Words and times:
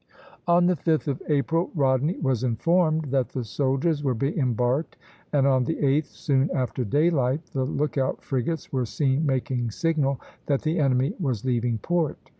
On 0.47 0.65
the 0.65 0.75
5th 0.75 1.07
of 1.07 1.21
April 1.27 1.69
Rodney 1.75 2.17
was 2.17 2.43
informed 2.43 3.11
that 3.11 3.29
the 3.29 3.43
soldiers 3.43 4.03
were 4.03 4.15
being 4.15 4.39
embarked, 4.39 4.97
and 5.31 5.45
on 5.45 5.63
the 5.63 5.75
8th, 5.75 6.07
soon 6.07 6.49
after 6.55 6.83
daylight, 6.83 7.41
the 7.53 7.65
lookout 7.65 8.23
frigates 8.23 8.73
were 8.73 8.85
seen 8.87 9.23
making 9.27 9.69
signal 9.69 10.19
that 10.47 10.63
the 10.63 10.79
enemy 10.79 11.13
was 11.19 11.45
leaving 11.45 11.77
port. 11.77 12.17